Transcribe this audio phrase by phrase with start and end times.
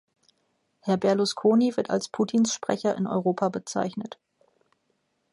[0.79, 4.17] Herr Berlusconi wird als Putins Sprecher in Europa bezeichnet.